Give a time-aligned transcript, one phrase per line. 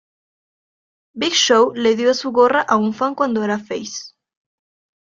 [1.13, 4.13] Big Show le dio su gorra a un fan cuando era face.